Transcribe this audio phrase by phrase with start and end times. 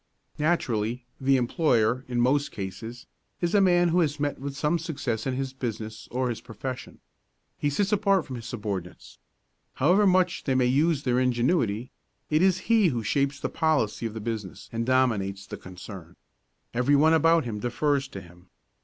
[0.39, 3.05] Naturally, the employer, in most cases,
[3.39, 6.99] is a man who has met with some success in his business or his profession.
[7.59, 9.19] He sits apart from his subordinates.
[9.75, 11.91] However much they may use their ingenuity,
[12.31, 16.15] it is he who shapes the policy of the business and dominates the concern.
[16.73, 18.47] Every one about him defers to him.